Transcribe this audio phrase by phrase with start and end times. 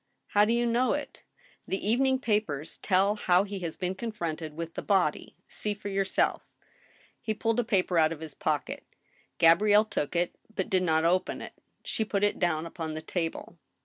[0.33, 1.21] "How do you know it?""
[1.67, 5.35] The evening papers tell how he has been confronted with the body.
[5.47, 6.41] See for yourself."
[7.21, 8.83] He pulled a paper out of his pocket
[9.37, 11.53] Gabrielle took it, but did not open it.
[11.83, 13.59] She put it down upon the table.